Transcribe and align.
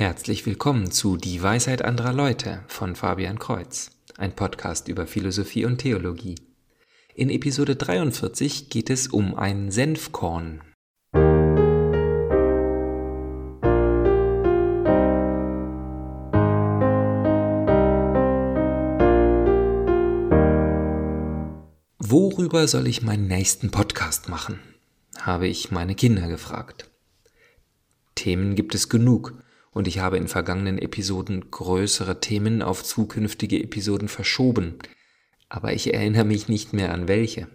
Herzlich 0.00 0.46
willkommen 0.46 0.92
zu 0.92 1.16
Die 1.16 1.42
Weisheit 1.42 1.82
anderer 1.82 2.12
Leute 2.12 2.62
von 2.68 2.94
Fabian 2.94 3.40
Kreuz, 3.40 3.90
ein 4.16 4.32
Podcast 4.32 4.86
über 4.86 5.08
Philosophie 5.08 5.64
und 5.64 5.78
Theologie. 5.78 6.36
In 7.16 7.30
Episode 7.30 7.74
43 7.74 8.70
geht 8.70 8.90
es 8.90 9.08
um 9.08 9.34
ein 9.34 9.72
Senfkorn. 9.72 10.60
Worüber 21.98 22.68
soll 22.68 22.86
ich 22.86 23.02
meinen 23.02 23.26
nächsten 23.26 23.72
Podcast 23.72 24.28
machen? 24.28 24.60
habe 25.18 25.48
ich 25.48 25.72
meine 25.72 25.96
Kinder 25.96 26.28
gefragt. 26.28 26.88
Themen 28.14 28.54
gibt 28.54 28.76
es 28.76 28.88
genug 28.88 29.42
und 29.78 29.86
ich 29.86 30.00
habe 30.00 30.16
in 30.16 30.26
vergangenen 30.26 30.76
Episoden 30.76 31.52
größere 31.52 32.18
Themen 32.18 32.62
auf 32.62 32.82
zukünftige 32.82 33.62
Episoden 33.62 34.08
verschoben, 34.08 34.74
aber 35.48 35.72
ich 35.72 35.94
erinnere 35.94 36.24
mich 36.24 36.48
nicht 36.48 36.72
mehr 36.72 36.92
an 36.92 37.06
welche. 37.06 37.46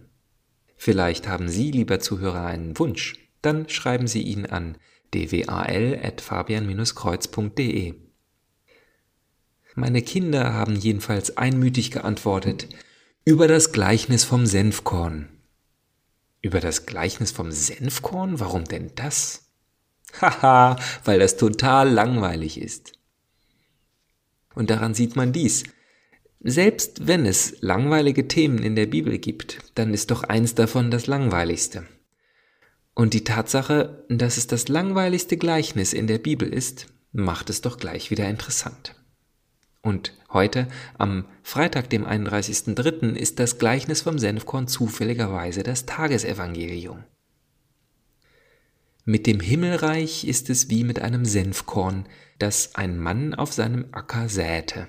Vielleicht 0.78 1.28
haben 1.28 1.50
Sie, 1.50 1.70
lieber 1.70 2.00
Zuhörer, 2.00 2.46
einen 2.46 2.78
Wunsch, 2.78 3.16
dann 3.42 3.68
schreiben 3.68 4.06
Sie 4.06 4.22
ihn 4.22 4.46
an 4.46 4.78
dwal.fabian-kreuz.de. 5.12 7.94
Meine 9.74 10.00
Kinder 10.00 10.54
haben 10.54 10.76
jedenfalls 10.76 11.36
einmütig 11.36 11.90
geantwortet, 11.90 12.68
über 13.26 13.48
das 13.48 13.70
Gleichnis 13.70 14.24
vom 14.24 14.46
Senfkorn. 14.46 15.28
Über 16.40 16.60
das 16.60 16.86
Gleichnis 16.86 17.32
vom 17.32 17.52
Senfkorn? 17.52 18.40
Warum 18.40 18.64
denn 18.64 18.92
das? 18.94 19.43
Haha, 20.20 20.76
weil 21.04 21.18
das 21.18 21.36
total 21.36 21.90
langweilig 21.90 22.60
ist. 22.60 22.92
Und 24.54 24.70
daran 24.70 24.94
sieht 24.94 25.16
man 25.16 25.32
dies. 25.32 25.64
Selbst 26.40 27.06
wenn 27.06 27.26
es 27.26 27.56
langweilige 27.60 28.28
Themen 28.28 28.58
in 28.58 28.76
der 28.76 28.86
Bibel 28.86 29.18
gibt, 29.18 29.58
dann 29.74 29.94
ist 29.94 30.10
doch 30.10 30.24
eins 30.24 30.54
davon 30.54 30.90
das 30.90 31.06
langweiligste. 31.06 31.86
Und 32.94 33.14
die 33.14 33.24
Tatsache, 33.24 34.04
dass 34.08 34.36
es 34.36 34.46
das 34.46 34.68
langweiligste 34.68 35.36
Gleichnis 35.36 35.92
in 35.92 36.06
der 36.06 36.18
Bibel 36.18 36.52
ist, 36.52 36.86
macht 37.12 37.50
es 37.50 37.60
doch 37.60 37.78
gleich 37.78 38.10
wieder 38.10 38.28
interessant. 38.28 38.94
Und 39.82 40.14
heute, 40.32 40.68
am 40.96 41.26
Freitag, 41.42 41.90
dem 41.90 42.06
31.03., 42.06 43.14
ist 43.14 43.38
das 43.38 43.58
Gleichnis 43.58 44.02
vom 44.02 44.18
Senfkorn 44.18 44.68
zufälligerweise 44.68 45.62
das 45.62 45.86
Tagesevangelium. 45.86 47.04
Mit 49.06 49.26
dem 49.26 49.38
Himmelreich 49.38 50.26
ist 50.26 50.48
es 50.48 50.70
wie 50.70 50.82
mit 50.82 50.98
einem 50.98 51.26
Senfkorn, 51.26 52.08
das 52.38 52.74
ein 52.74 52.98
Mann 52.98 53.34
auf 53.34 53.52
seinem 53.52 53.86
Acker 53.92 54.30
säte. 54.30 54.88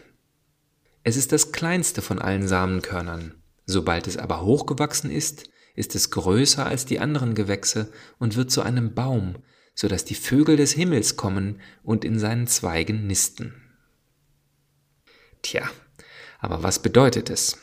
Es 1.04 1.18
ist 1.18 1.34
das 1.34 1.52
kleinste 1.52 2.02
von 2.02 2.20
allen 2.20 2.48
Samenkörnern. 2.48 3.34
Sobald 3.66 4.08
es 4.08 4.16
aber 4.16 4.42
hochgewachsen 4.42 5.12
ist, 5.12 5.50
ist 5.76 5.96
es 5.96 6.12
größer 6.12 6.66
als 6.66 6.86
die 6.86 7.00
anderen 7.00 7.36
Gewächse 7.36 7.92
und 8.18 8.38
wird 8.38 8.52
zu 8.52 8.62
einem 8.62 8.94
Baum, 8.94 9.36
so 9.74 9.90
dass 9.90 10.06
die 10.06 10.16
Vögel 10.16 10.56
des 10.56 10.72
Himmels 10.72 11.18
kommen 11.18 11.60
und 11.84 12.06
in 12.06 12.18
seinen 12.18 12.48
Zweigen 12.48 13.08
nisten. 13.08 13.54
Tja, 15.42 15.70
aber 16.40 16.64
was 16.64 16.82
bedeutet 16.82 17.30
es? 17.30 17.58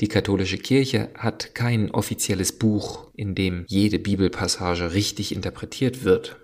Die 0.00 0.08
katholische 0.08 0.58
Kirche 0.58 1.10
hat 1.14 1.54
kein 1.54 1.90
offizielles 1.90 2.52
Buch, 2.58 3.10
in 3.14 3.34
dem 3.34 3.64
jede 3.68 3.98
Bibelpassage 3.98 4.92
richtig 4.92 5.34
interpretiert 5.34 6.02
wird. 6.02 6.36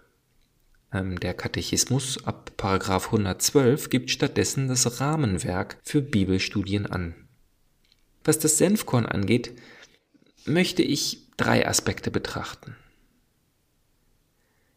Ähm, 0.93 1.19
der 1.19 1.35
Katechismus 1.35 2.25
ab 2.25 2.53
112 2.63 3.91
gibt 3.91 4.11
stattdessen 4.11 4.69
das 4.69 5.01
Rahmenwerk 5.01 5.79
für 5.83 6.01
Bibelstudien 6.01 6.87
an. 6.87 7.15
Was 8.25 8.39
das 8.39 8.59
Senfkorn 8.59 9.07
angeht, 9.07 9.53
möchte 10.45 10.83
ich 10.83 11.27
drei 11.37 11.67
Aspekte 11.67 12.11
betrachten. 12.11 12.77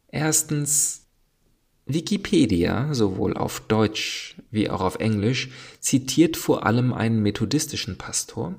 Erstens, 0.08 1.06
Wikipedia, 1.86 2.94
sowohl 2.94 3.36
auf 3.36 3.60
Deutsch 3.60 4.36
wie 4.50 4.70
auch 4.70 4.80
auf 4.80 4.96
Englisch, 4.96 5.50
zitiert 5.80 6.36
vor 6.36 6.64
allem 6.64 6.94
einen 6.94 7.22
methodistischen 7.22 7.98
Pastor, 7.98 8.54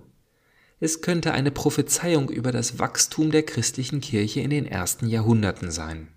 es 0.86 1.02
könnte 1.02 1.34
eine 1.34 1.52
Prophezeiung 1.52 2.30
über 2.30 2.52
das 2.52 2.80
Wachstum 2.80 3.32
der 3.32 3.44
christlichen 3.44 4.00
Kirche 4.00 4.40
in 4.40 4.52
den 4.52 4.66
ersten 4.66 5.08
Jahrhunderten 5.08 5.72
sein. 5.72 6.08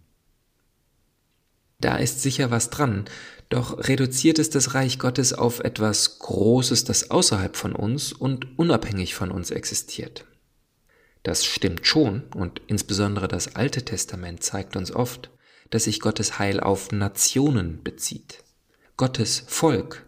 Da 1.80 1.96
ist 1.96 2.22
sicher 2.22 2.50
was 2.50 2.70
dran, 2.70 3.06
doch 3.48 3.88
reduziert 3.88 4.38
es 4.38 4.50
das 4.50 4.74
Reich 4.74 4.98
Gottes 4.98 5.32
auf 5.32 5.60
etwas 5.60 6.18
Großes, 6.18 6.84
das 6.84 7.10
außerhalb 7.10 7.56
von 7.56 7.74
uns 7.74 8.12
und 8.12 8.58
unabhängig 8.58 9.14
von 9.14 9.30
uns 9.30 9.50
existiert. 9.50 10.26
Das 11.22 11.44
stimmt 11.44 11.86
schon, 11.86 12.24
und 12.34 12.60
insbesondere 12.66 13.26
das 13.26 13.56
Alte 13.56 13.84
Testament 13.84 14.42
zeigt 14.42 14.76
uns 14.76 14.92
oft, 14.92 15.30
dass 15.70 15.84
sich 15.84 16.00
Gottes 16.00 16.38
Heil 16.38 16.60
auf 16.60 16.92
Nationen 16.92 17.82
bezieht. 17.82 18.44
Gottes 18.96 19.44
Volk, 19.46 20.04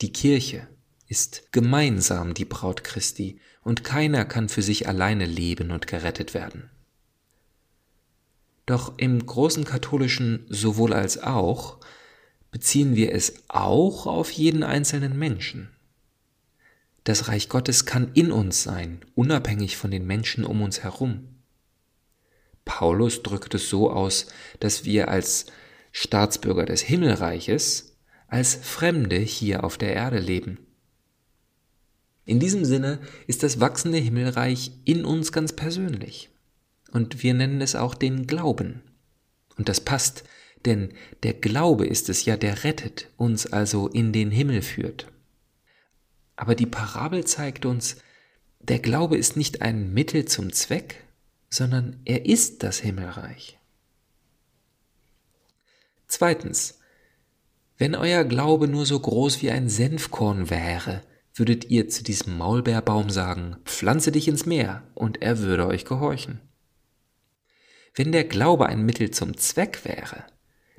die 0.00 0.12
Kirche, 0.12 0.68
ist 1.06 1.52
gemeinsam 1.52 2.34
die 2.34 2.44
Braut 2.44 2.84
Christi, 2.84 3.40
und 3.62 3.84
keiner 3.84 4.24
kann 4.24 4.48
für 4.48 4.62
sich 4.62 4.88
alleine 4.88 5.26
leben 5.26 5.70
und 5.70 5.86
gerettet 5.86 6.34
werden. 6.34 6.70
Doch 8.66 8.98
im 8.98 9.24
großen 9.24 9.64
katholischen 9.64 10.46
sowohl 10.48 10.92
als 10.92 11.22
auch 11.22 11.78
beziehen 12.50 12.96
wir 12.96 13.12
es 13.12 13.34
auch 13.48 14.06
auf 14.06 14.30
jeden 14.30 14.62
einzelnen 14.62 15.18
Menschen. 15.18 15.70
Das 17.04 17.28
Reich 17.28 17.48
Gottes 17.48 17.86
kann 17.86 18.12
in 18.14 18.30
uns 18.30 18.62
sein, 18.62 19.00
unabhängig 19.14 19.76
von 19.76 19.90
den 19.90 20.06
Menschen 20.06 20.44
um 20.44 20.62
uns 20.62 20.82
herum. 20.82 21.40
Paulus 22.64 23.22
drückt 23.22 23.54
es 23.54 23.68
so 23.68 23.90
aus, 23.90 24.26
dass 24.60 24.84
wir 24.84 25.08
als 25.08 25.46
Staatsbürger 25.92 26.66
des 26.66 26.82
Himmelreiches 26.82 27.96
als 28.28 28.54
Fremde 28.54 29.16
hier 29.16 29.64
auf 29.64 29.76
der 29.78 29.94
Erde 29.94 30.20
leben. 30.20 30.58
In 32.30 32.38
diesem 32.38 32.64
Sinne 32.64 33.00
ist 33.26 33.42
das 33.42 33.58
wachsende 33.58 33.98
Himmelreich 33.98 34.70
in 34.84 35.04
uns 35.04 35.32
ganz 35.32 35.52
persönlich. 35.52 36.30
Und 36.92 37.24
wir 37.24 37.34
nennen 37.34 37.60
es 37.60 37.74
auch 37.74 37.92
den 37.92 38.28
Glauben. 38.28 38.82
Und 39.56 39.68
das 39.68 39.80
passt, 39.80 40.22
denn 40.64 40.90
der 41.24 41.34
Glaube 41.34 41.88
ist 41.88 42.08
es 42.08 42.24
ja, 42.26 42.36
der 42.36 42.62
rettet, 42.62 43.08
uns 43.16 43.46
also 43.48 43.88
in 43.88 44.12
den 44.12 44.30
Himmel 44.30 44.62
führt. 44.62 45.08
Aber 46.36 46.54
die 46.54 46.66
Parabel 46.66 47.24
zeigt 47.24 47.66
uns, 47.66 47.96
der 48.60 48.78
Glaube 48.78 49.16
ist 49.16 49.36
nicht 49.36 49.60
ein 49.60 49.92
Mittel 49.92 50.24
zum 50.26 50.52
Zweck, 50.52 51.02
sondern 51.48 51.98
er 52.04 52.26
ist 52.26 52.62
das 52.62 52.78
Himmelreich. 52.78 53.58
Zweitens, 56.06 56.78
wenn 57.76 57.96
euer 57.96 58.22
Glaube 58.22 58.68
nur 58.68 58.86
so 58.86 59.00
groß 59.00 59.42
wie 59.42 59.50
ein 59.50 59.68
Senfkorn 59.68 60.48
wäre, 60.48 61.02
würdet 61.34 61.70
ihr 61.70 61.88
zu 61.88 62.02
diesem 62.02 62.36
Maulbeerbaum 62.36 63.10
sagen, 63.10 63.56
pflanze 63.64 64.12
dich 64.12 64.28
ins 64.28 64.46
Meer, 64.46 64.82
und 64.94 65.22
er 65.22 65.38
würde 65.38 65.66
euch 65.66 65.84
gehorchen. 65.84 66.40
Wenn 67.94 68.12
der 68.12 68.24
Glaube 68.24 68.66
ein 68.66 68.84
Mittel 68.84 69.10
zum 69.10 69.36
Zweck 69.36 69.84
wäre, 69.84 70.24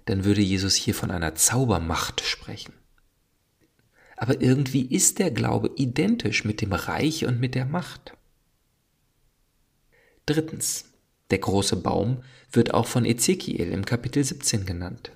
dann 0.05 0.23
würde 0.23 0.41
Jesus 0.41 0.75
hier 0.75 0.95
von 0.95 1.11
einer 1.11 1.35
Zaubermacht 1.35 2.21
sprechen. 2.21 2.73
Aber 4.17 4.41
irgendwie 4.41 4.83
ist 4.83 5.19
der 5.19 5.31
Glaube 5.31 5.71
identisch 5.75 6.45
mit 6.45 6.61
dem 6.61 6.73
Reich 6.73 7.25
und 7.25 7.39
mit 7.39 7.55
der 7.55 7.65
Macht. 7.65 8.13
Drittens, 10.25 10.85
der 11.31 11.39
große 11.39 11.77
Baum 11.77 12.23
wird 12.51 12.73
auch 12.73 12.87
von 12.87 13.05
Ezekiel 13.05 13.71
im 13.71 13.83
Kapitel 13.83 14.23
17 14.23 14.65
genannt. 14.65 15.11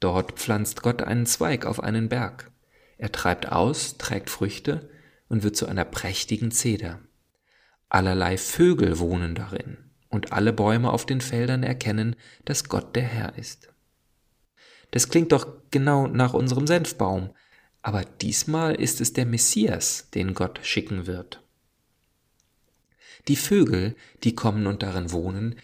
Dort 0.00 0.32
pflanzt 0.32 0.82
Gott 0.82 1.02
einen 1.02 1.26
Zweig 1.26 1.64
auf 1.64 1.80
einen 1.80 2.08
Berg. 2.08 2.51
Er 3.02 3.10
treibt 3.10 3.50
aus, 3.50 3.98
trägt 3.98 4.30
Früchte 4.30 4.88
und 5.28 5.42
wird 5.42 5.56
zu 5.56 5.66
einer 5.66 5.84
prächtigen 5.84 6.52
Zeder. 6.52 7.00
Allerlei 7.88 8.38
Vögel 8.38 9.00
wohnen 9.00 9.34
darin, 9.34 9.76
und 10.08 10.32
alle 10.32 10.52
Bäume 10.52 10.92
auf 10.92 11.04
den 11.04 11.20
Feldern 11.20 11.64
erkennen, 11.64 12.14
dass 12.44 12.68
Gott 12.68 12.94
der 12.94 13.02
Herr 13.02 13.36
ist. 13.36 13.70
Das 14.92 15.08
klingt 15.08 15.32
doch 15.32 15.48
genau 15.72 16.06
nach 16.06 16.32
unserem 16.32 16.68
Senfbaum, 16.68 17.30
aber 17.82 18.04
diesmal 18.04 18.76
ist 18.76 19.00
es 19.00 19.12
der 19.12 19.26
Messias, 19.26 20.08
den 20.10 20.32
Gott 20.32 20.60
schicken 20.62 21.08
wird. 21.08 21.42
Die 23.26 23.34
Vögel, 23.34 23.96
die 24.22 24.36
kommen 24.36 24.68
und 24.68 24.84
darin 24.84 25.10
wohnen, 25.10 25.56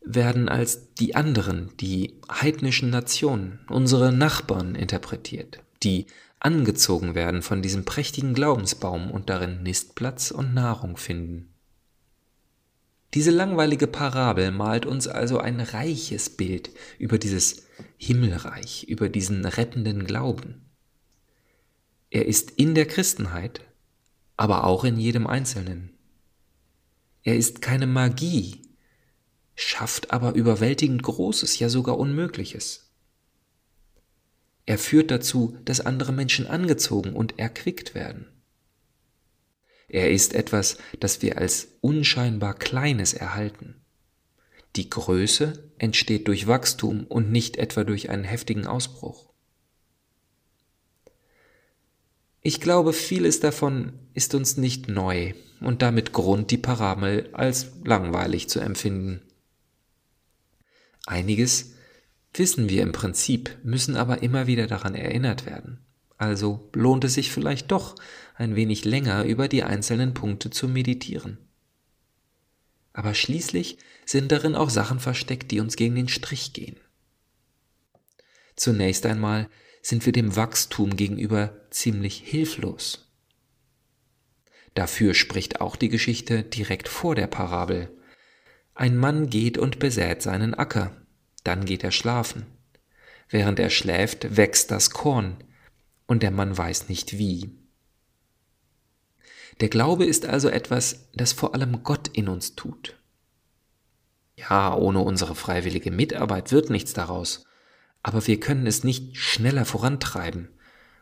werden 0.00 0.48
als 0.48 0.94
die 0.94 1.14
anderen, 1.14 1.70
die 1.76 2.20
heidnischen 2.28 2.90
Nationen, 2.90 3.60
unsere 3.68 4.10
Nachbarn 4.10 4.74
interpretiert, 4.74 5.60
die 5.84 6.06
angezogen 6.44 7.14
werden 7.14 7.42
von 7.42 7.62
diesem 7.62 7.84
prächtigen 7.84 8.34
Glaubensbaum 8.34 9.10
und 9.10 9.30
darin 9.30 9.62
Nistplatz 9.62 10.30
und 10.30 10.54
Nahrung 10.54 10.96
finden. 10.96 11.52
Diese 13.14 13.30
langweilige 13.30 13.86
Parabel 13.86 14.50
malt 14.52 14.86
uns 14.86 15.06
also 15.06 15.38
ein 15.38 15.60
reiches 15.60 16.30
Bild 16.30 16.70
über 16.98 17.18
dieses 17.18 17.66
Himmelreich, 17.98 18.84
über 18.84 19.08
diesen 19.08 19.44
rettenden 19.44 20.04
Glauben. 20.04 20.70
Er 22.10 22.26
ist 22.26 22.52
in 22.52 22.74
der 22.74 22.86
Christenheit, 22.86 23.60
aber 24.36 24.64
auch 24.64 24.84
in 24.84 24.98
jedem 24.98 25.26
Einzelnen. 25.26 25.90
Er 27.22 27.36
ist 27.36 27.62
keine 27.62 27.86
Magie, 27.86 28.62
schafft 29.54 30.10
aber 30.10 30.32
überwältigend 30.32 31.02
Großes, 31.02 31.58
ja 31.58 31.68
sogar 31.68 31.98
Unmögliches. 31.98 32.91
Er 34.66 34.78
führt 34.78 35.10
dazu, 35.10 35.56
dass 35.64 35.80
andere 35.80 36.12
Menschen 36.12 36.46
angezogen 36.46 37.14
und 37.14 37.38
erquickt 37.38 37.94
werden. 37.94 38.26
Er 39.88 40.10
ist 40.10 40.34
etwas, 40.34 40.78
das 41.00 41.20
wir 41.20 41.38
als 41.38 41.68
unscheinbar 41.80 42.54
Kleines 42.54 43.12
erhalten. 43.12 43.82
Die 44.76 44.88
Größe 44.88 45.70
entsteht 45.78 46.28
durch 46.28 46.46
Wachstum 46.46 47.04
und 47.06 47.30
nicht 47.30 47.58
etwa 47.58 47.84
durch 47.84 48.08
einen 48.08 48.24
heftigen 48.24 48.66
Ausbruch. 48.66 49.32
Ich 52.40 52.60
glaube, 52.60 52.92
vieles 52.92 53.40
davon 53.40 53.92
ist 54.14 54.34
uns 54.34 54.56
nicht 54.56 54.88
neu 54.88 55.34
und 55.60 55.82
damit 55.82 56.12
Grund, 56.12 56.50
die 56.50 56.58
Parabel 56.58 57.28
als 57.32 57.72
langweilig 57.84 58.48
zu 58.48 58.60
empfinden. 58.60 59.20
Einiges 61.06 61.74
wissen 62.34 62.68
wir 62.68 62.82
im 62.82 62.92
Prinzip, 62.92 63.58
müssen 63.62 63.96
aber 63.96 64.22
immer 64.22 64.46
wieder 64.46 64.66
daran 64.66 64.94
erinnert 64.94 65.46
werden. 65.46 65.78
Also 66.16 66.70
lohnt 66.72 67.04
es 67.04 67.14
sich 67.14 67.32
vielleicht 67.32 67.72
doch, 67.72 67.96
ein 68.34 68.56
wenig 68.56 68.84
länger 68.84 69.24
über 69.24 69.48
die 69.48 69.64
einzelnen 69.64 70.14
Punkte 70.14 70.50
zu 70.50 70.68
meditieren. 70.68 71.38
Aber 72.92 73.14
schließlich 73.14 73.78
sind 74.04 74.32
darin 74.32 74.54
auch 74.54 74.70
Sachen 74.70 75.00
versteckt, 75.00 75.50
die 75.50 75.60
uns 75.60 75.76
gegen 75.76 75.94
den 75.94 76.08
Strich 76.08 76.52
gehen. 76.52 76.76
Zunächst 78.56 79.06
einmal 79.06 79.48
sind 79.82 80.06
wir 80.06 80.12
dem 80.12 80.36
Wachstum 80.36 80.96
gegenüber 80.96 81.56
ziemlich 81.70 82.18
hilflos. 82.18 83.10
Dafür 84.74 85.14
spricht 85.14 85.60
auch 85.60 85.76
die 85.76 85.88
Geschichte 85.88 86.42
direkt 86.44 86.88
vor 86.88 87.14
der 87.14 87.26
Parabel. 87.26 87.90
Ein 88.74 88.96
Mann 88.96 89.28
geht 89.28 89.58
und 89.58 89.78
besät 89.78 90.22
seinen 90.22 90.54
Acker, 90.54 91.01
dann 91.44 91.64
geht 91.64 91.84
er 91.84 91.90
schlafen. 91.90 92.46
Während 93.28 93.58
er 93.58 93.70
schläft, 93.70 94.36
wächst 94.36 94.70
das 94.70 94.90
Korn, 94.90 95.36
und 96.06 96.22
der 96.22 96.30
Mann 96.30 96.56
weiß 96.56 96.88
nicht 96.88 97.16
wie. 97.16 97.50
Der 99.60 99.68
Glaube 99.68 100.04
ist 100.04 100.26
also 100.26 100.48
etwas, 100.48 101.08
das 101.14 101.32
vor 101.32 101.54
allem 101.54 101.82
Gott 101.82 102.08
in 102.08 102.28
uns 102.28 102.54
tut. 102.54 102.98
Ja, 104.36 104.74
ohne 104.74 105.00
unsere 105.00 105.34
freiwillige 105.34 105.90
Mitarbeit 105.90 106.52
wird 106.52 106.70
nichts 106.70 106.92
daraus, 106.92 107.44
aber 108.02 108.26
wir 108.26 108.40
können 108.40 108.66
es 108.66 108.82
nicht 108.82 109.16
schneller 109.16 109.64
vorantreiben 109.64 110.48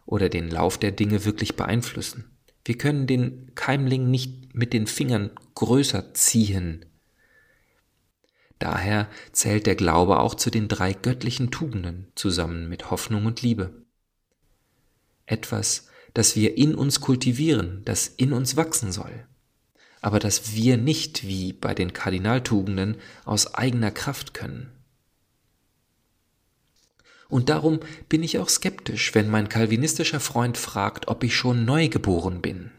oder 0.05 0.29
den 0.29 0.49
Lauf 0.51 0.79
der 0.79 0.93
Dinge 0.93 1.25
wirklich 1.25 1.57
beeinflussen. 1.57 2.37
Wir 2.65 2.77
können 2.77 3.07
den 3.07 3.55
Keimling 3.55 4.11
nicht 4.11 4.55
mit 4.55 4.73
den 4.73 4.87
Fingern 4.87 5.31
größer 5.55 6.13
ziehen. 6.15 6.85
Daher 8.61 9.09
zählt 9.33 9.67
der 9.67 9.75
Glaube 9.75 10.21
auch 10.21 10.35
zu 10.35 10.51
den 10.51 10.69
drei 10.69 10.93
göttlichen 10.93 11.51
Tugenden 11.51 12.13
zusammen 12.15 12.69
mit 12.69 12.91
Hoffnung 12.91 13.25
und 13.25 13.41
Liebe. 13.41 13.87
Etwas, 15.25 15.89
das 16.13 16.37
wir 16.37 16.59
in 16.59 16.75
uns 16.75 17.01
kultivieren, 17.01 17.83
das 17.87 18.07
in 18.07 18.35
uns 18.35 18.57
wachsen 18.57 18.93
soll, 18.93 19.27
aber 20.03 20.19
das 20.19 20.55
wir 20.55 20.77
nicht 20.77 21.27
wie 21.27 21.55
bei 21.55 21.75
den 21.75 21.95
Kardinaltugenden 21.95 22.97
aus 23.25 23.55
eigener 23.55 23.91
Kraft 23.91 24.35
können. 24.35 24.71
Und 27.31 27.49
darum 27.49 27.81
bin 28.11 28.23
ich 28.23 28.39
auch 28.39 28.51
skeptisch, 28.51 29.15
wenn 29.15 29.31
mein 29.31 29.49
kalvinistischer 29.49 30.21
Freund 30.21 30.59
fragt, 30.59 31.09
ob 31.09 31.25
ich 31.25 31.35
schon 31.35 31.65
neugeboren 31.65 32.43
bin. 32.43 32.73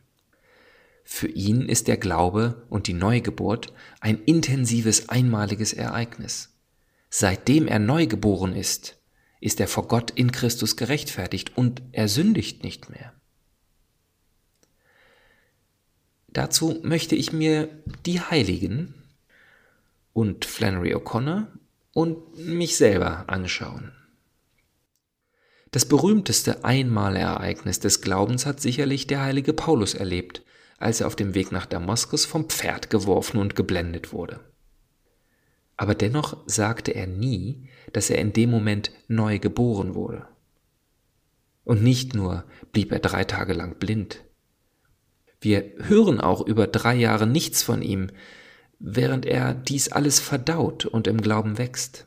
Für 1.03 1.27
ihn 1.27 1.67
ist 1.67 1.87
der 1.87 1.97
Glaube 1.97 2.65
und 2.69 2.87
die 2.87 2.93
Neugeburt 2.93 3.73
ein 3.99 4.23
intensives, 4.23 5.09
einmaliges 5.09 5.73
Ereignis. 5.73 6.49
Seitdem 7.09 7.67
er 7.67 7.79
neugeboren 7.79 8.55
ist, 8.55 8.97
ist 9.41 9.59
er 9.59 9.67
vor 9.67 9.87
Gott 9.87 10.11
in 10.11 10.31
Christus 10.31 10.77
gerechtfertigt 10.77 11.57
und 11.57 11.81
er 11.91 12.07
sündigt 12.07 12.63
nicht 12.63 12.89
mehr. 12.89 13.13
Dazu 16.27 16.79
möchte 16.83 17.15
ich 17.15 17.33
mir 17.33 17.67
die 18.05 18.21
Heiligen 18.21 18.93
und 20.13 20.45
Flannery 20.45 20.95
O'Connor 20.95 21.47
und 21.93 22.37
mich 22.37 22.77
selber 22.77 23.25
anschauen. 23.27 23.91
Das 25.71 25.85
berühmteste 25.85 26.63
Einmalereignis 26.63 27.79
des 27.79 28.01
Glaubens 28.01 28.45
hat 28.45 28.61
sicherlich 28.61 29.07
der 29.07 29.21
heilige 29.21 29.53
Paulus 29.53 29.93
erlebt, 29.93 30.43
als 30.81 31.01
er 31.01 31.07
auf 31.07 31.15
dem 31.15 31.33
Weg 31.35 31.51
nach 31.51 31.65
Damaskus 31.65 32.25
vom 32.25 32.49
Pferd 32.49 32.89
geworfen 32.89 33.39
und 33.39 33.55
geblendet 33.55 34.13
wurde. 34.13 34.39
Aber 35.77 35.95
dennoch 35.95 36.37
sagte 36.45 36.91
er 36.91 37.07
nie, 37.07 37.69
dass 37.93 38.09
er 38.09 38.19
in 38.19 38.33
dem 38.33 38.51
Moment 38.51 38.91
neu 39.07 39.39
geboren 39.39 39.95
wurde. 39.95 40.27
Und 41.63 41.83
nicht 41.83 42.15
nur 42.15 42.43
blieb 42.71 42.91
er 42.91 42.99
drei 42.99 43.23
Tage 43.23 43.53
lang 43.53 43.75
blind, 43.77 44.23
wir 45.41 45.71
hören 45.79 46.21
auch 46.21 46.45
über 46.45 46.67
drei 46.67 46.93
Jahre 46.93 47.25
nichts 47.25 47.63
von 47.63 47.81
ihm, 47.81 48.11
während 48.77 49.25
er 49.25 49.55
dies 49.55 49.91
alles 49.91 50.19
verdaut 50.19 50.85
und 50.85 51.07
im 51.07 51.19
Glauben 51.19 51.57
wächst. 51.57 52.05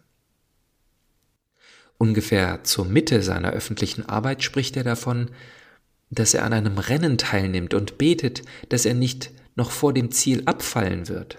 Ungefähr 1.99 2.63
zur 2.63 2.85
Mitte 2.85 3.23
seiner 3.23 3.51
öffentlichen 3.51 4.09
Arbeit 4.09 4.45
spricht 4.45 4.77
er 4.77 4.85
davon, 4.85 5.31
dass 6.15 6.35
er 6.35 6.45
an 6.45 6.53
einem 6.53 6.79
Rennen 6.79 7.19
teilnimmt 7.19 7.75
und 7.75 7.99
betet, 7.99 8.43
dass 8.69 8.85
er 8.85 8.95
nicht 8.95 9.31
noch 9.57 9.71
vor 9.71 9.93
dem 9.93 10.11
Ziel 10.11 10.43
abfallen 10.47 11.09
wird. 11.09 11.39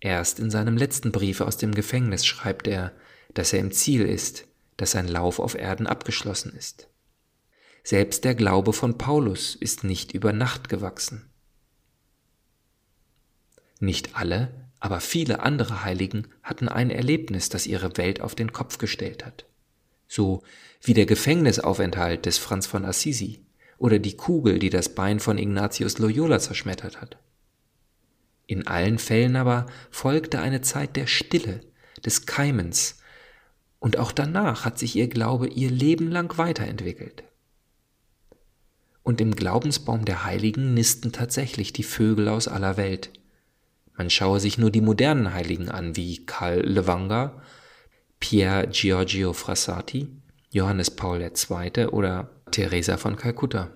Erst 0.00 0.38
in 0.38 0.50
seinem 0.50 0.76
letzten 0.76 1.10
Brief 1.10 1.40
aus 1.40 1.56
dem 1.56 1.74
Gefängnis 1.74 2.24
schreibt 2.24 2.68
er, 2.68 2.92
dass 3.34 3.52
er 3.52 3.60
im 3.60 3.72
Ziel 3.72 4.06
ist, 4.06 4.46
dass 4.76 4.92
sein 4.92 5.08
Lauf 5.08 5.38
auf 5.38 5.54
Erden 5.54 5.86
abgeschlossen 5.86 6.52
ist. 6.56 6.88
Selbst 7.82 8.24
der 8.24 8.34
Glaube 8.34 8.72
von 8.72 8.98
Paulus 8.98 9.54
ist 9.54 9.82
nicht 9.82 10.12
über 10.12 10.32
Nacht 10.32 10.68
gewachsen. 10.68 11.28
Nicht 13.80 14.16
alle, 14.16 14.68
aber 14.80 15.00
viele 15.00 15.40
andere 15.40 15.84
Heiligen 15.84 16.28
hatten 16.42 16.68
ein 16.68 16.90
Erlebnis, 16.90 17.48
das 17.48 17.66
ihre 17.66 17.96
Welt 17.96 18.20
auf 18.20 18.34
den 18.34 18.52
Kopf 18.52 18.78
gestellt 18.78 19.24
hat. 19.24 19.47
So 20.08 20.42
wie 20.82 20.94
der 20.94 21.06
Gefängnisaufenthalt 21.06 22.26
des 22.26 22.38
Franz 22.38 22.66
von 22.66 22.84
Assisi 22.84 23.44
oder 23.78 23.98
die 24.00 24.16
Kugel, 24.16 24.58
die 24.58 24.70
das 24.70 24.94
Bein 24.94 25.20
von 25.20 25.38
Ignatius 25.38 25.98
Loyola 25.98 26.40
zerschmettert 26.40 27.00
hat. 27.00 27.18
In 28.46 28.66
allen 28.66 28.98
Fällen 28.98 29.36
aber 29.36 29.66
folgte 29.90 30.40
eine 30.40 30.62
Zeit 30.62 30.96
der 30.96 31.06
Stille, 31.06 31.60
des 32.04 32.26
Keimens, 32.26 32.98
und 33.78 33.98
auch 33.98 34.10
danach 34.10 34.64
hat 34.64 34.78
sich 34.78 34.96
ihr 34.96 35.08
Glaube 35.08 35.46
ihr 35.46 35.70
Leben 35.70 36.10
lang 36.10 36.36
weiterentwickelt 36.38 37.22
und 39.08 39.22
im 39.22 39.34
Glaubensbaum 39.34 40.04
der 40.04 40.26
Heiligen 40.26 40.74
nisten 40.74 41.12
tatsächlich 41.12 41.72
die 41.72 41.82
Vögel 41.82 42.28
aus 42.28 42.46
aller 42.46 42.76
Welt. 42.76 43.10
Man 43.96 44.10
schaue 44.10 44.38
sich 44.38 44.58
nur 44.58 44.70
die 44.70 44.82
modernen 44.82 45.32
Heiligen 45.32 45.70
an, 45.70 45.96
wie 45.96 46.26
Karl 46.26 46.60
Levanga, 46.60 47.40
Pier 48.20 48.66
Giorgio 48.66 49.32
Frassati, 49.32 50.08
Johannes 50.50 50.90
Paul 50.90 51.20
II. 51.20 51.86
oder 51.86 52.30
Teresa 52.50 52.96
von 52.96 53.16
Kalkutta. 53.16 53.70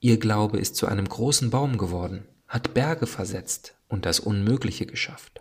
Ihr 0.00 0.18
Glaube 0.18 0.58
ist 0.58 0.76
zu 0.76 0.86
einem 0.86 1.08
großen 1.08 1.50
Baum 1.50 1.78
geworden, 1.78 2.26
hat 2.48 2.74
Berge 2.74 3.06
versetzt 3.06 3.76
und 3.88 4.06
das 4.06 4.20
Unmögliche 4.20 4.86
geschafft. 4.86 5.40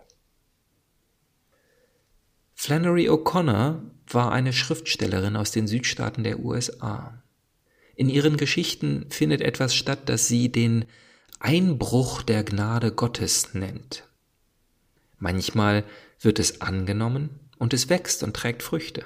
Flannery 2.54 3.10
O'Connor 3.10 3.82
war 4.08 4.32
eine 4.32 4.54
Schriftstellerin 4.54 5.36
aus 5.36 5.52
den 5.52 5.68
Südstaaten 5.68 6.24
der 6.24 6.40
USA. 6.40 7.22
In 7.96 8.10
ihren 8.10 8.38
Geschichten 8.38 9.06
findet 9.10 9.42
etwas 9.42 9.76
statt, 9.76 10.00
das 10.08 10.28
sie 10.28 10.52
den 10.52 10.86
Einbruch 11.40 12.22
der 12.24 12.44
Gnade 12.44 12.92
Gottes 12.92 13.54
nennt. 13.54 14.08
Manchmal 15.20 15.84
wird 16.20 16.40
es 16.40 16.62
angenommen 16.62 17.40
und 17.58 17.74
es 17.74 17.90
wächst 17.90 18.24
und 18.24 18.36
trägt 18.36 18.64
Früchte. 18.64 19.06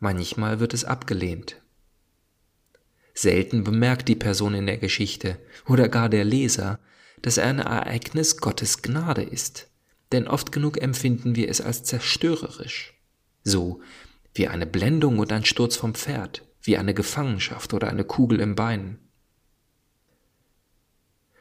Manchmal 0.00 0.60
wird 0.60 0.74
es 0.74 0.84
abgelehnt. 0.84 1.60
Selten 3.14 3.64
bemerkt 3.64 4.08
die 4.08 4.14
Person 4.14 4.54
in 4.54 4.66
der 4.66 4.78
Geschichte 4.78 5.38
oder 5.66 5.88
gar 5.88 6.08
der 6.08 6.24
Leser, 6.24 6.78
dass 7.20 7.38
ein 7.38 7.58
Ereignis 7.58 8.36
Gottes 8.36 8.82
Gnade 8.82 9.22
ist, 9.22 9.68
denn 10.12 10.28
oft 10.28 10.52
genug 10.52 10.80
empfinden 10.80 11.34
wir 11.36 11.48
es 11.48 11.60
als 11.60 11.82
zerstörerisch, 11.82 12.94
so 13.42 13.80
wie 14.34 14.48
eine 14.48 14.66
Blendung 14.66 15.18
und 15.18 15.32
ein 15.32 15.44
Sturz 15.44 15.76
vom 15.76 15.94
Pferd, 15.94 16.44
wie 16.62 16.76
eine 16.76 16.94
Gefangenschaft 16.94 17.74
oder 17.74 17.88
eine 17.88 18.04
Kugel 18.04 18.40
im 18.40 18.54
Bein. 18.54 18.98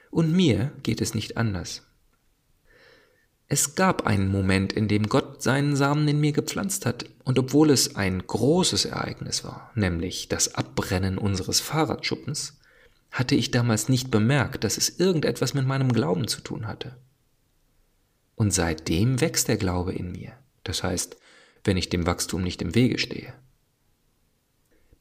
Und 0.10 0.32
mir 0.32 0.72
geht 0.84 1.00
es 1.00 1.14
nicht 1.14 1.38
anders. 1.38 1.87
Es 3.50 3.76
gab 3.76 4.06
einen 4.06 4.28
Moment, 4.28 4.74
in 4.74 4.90
dem 4.90 5.08
Gott 5.08 5.42
seinen 5.42 5.78
Samen 5.78 6.08
in 6.08 6.20
mir 6.20 6.34
gepflanzt 6.34 6.86
hat, 6.86 7.06
und 7.24 7.40
obwohl 7.40 7.70
es 7.70 7.96
ein 7.96 8.26
großes 8.26 8.86
Ereignis 8.86 9.44
war, 9.44 9.72
nämlich 9.74 10.28
das 10.28 10.56
Abbrennen 10.56 11.18
unseres 11.18 11.62
Fahrradschuppens, 11.62 12.60
hatte 13.12 13.36
ich 13.36 13.52
damals 13.52 13.88
nicht 13.88 14.12
bemerkt, 14.12 14.66
dass 14.66 14.78
es 14.78 15.00
irgendetwas 15.00 15.54
mit 15.54 15.66
meinem 15.66 15.94
Glauben 15.94 16.28
zu 16.28 16.42
tun 16.42 16.68
hatte. 16.68 16.98
Und 18.36 18.54
seitdem 18.54 19.22
wächst 19.22 19.48
der 19.48 19.58
Glaube 19.58 19.94
in 19.94 20.12
mir, 20.12 20.34
das 20.64 20.84
heißt, 20.84 21.18
wenn 21.64 21.78
ich 21.78 21.90
dem 21.90 22.06
Wachstum 22.06 22.44
nicht 22.44 22.62
im 22.62 22.76
Wege 22.76 23.00
stehe. 23.00 23.34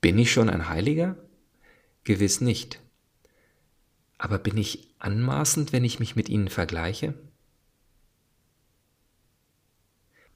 Bin 0.00 0.18
ich 0.18 0.32
schon 0.32 0.48
ein 0.48 0.68
Heiliger? 0.68 1.16
Gewiss 2.04 2.40
nicht. 2.40 2.80
Aber 4.18 4.38
bin 4.38 4.56
ich 4.56 4.94
anmaßend, 4.98 5.72
wenn 5.72 5.84
ich 5.84 5.98
mich 5.98 6.14
mit 6.14 6.28
ihnen 6.28 6.48
vergleiche? 6.48 7.14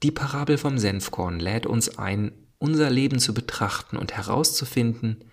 Die 0.03 0.11
Parabel 0.11 0.57
vom 0.57 0.77
Senfkorn 0.77 1.39
lädt 1.39 1.65
uns 1.65 1.97
ein, 1.97 2.31
unser 2.57 2.89
Leben 2.89 3.19
zu 3.19 3.33
betrachten 3.33 3.97
und 3.97 4.13
herauszufinden, 4.13 5.25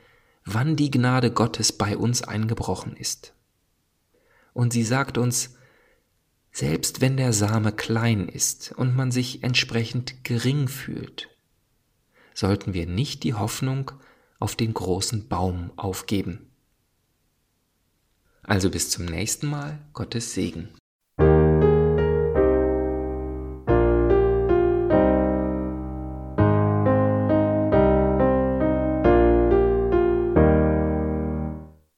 wann 0.44 0.76
die 0.76 0.90
Gnade 0.90 1.30
Gottes 1.30 1.72
bei 1.72 1.96
uns 1.96 2.22
eingebrochen 2.22 2.96
ist. 2.96 3.34
Und 4.52 4.72
sie 4.72 4.82
sagt 4.82 5.18
uns, 5.18 5.54
selbst 6.52 7.00
wenn 7.00 7.16
der 7.16 7.32
Same 7.32 7.72
klein 7.72 8.28
ist 8.28 8.72
und 8.76 8.96
man 8.96 9.10
sich 9.10 9.42
entsprechend 9.42 10.24
gering 10.24 10.68
fühlt, 10.68 11.28
sollten 12.34 12.74
wir 12.74 12.86
nicht 12.86 13.22
die 13.24 13.34
Hoffnung 13.34 13.92
auf 14.38 14.56
den 14.56 14.74
großen 14.74 15.28
Baum 15.28 15.72
aufgeben. 15.76 16.50
Also 18.42 18.70
bis 18.70 18.90
zum 18.90 19.04
nächsten 19.04 19.48
Mal, 19.48 19.78
Gottes 19.92 20.34
Segen. 20.34 20.70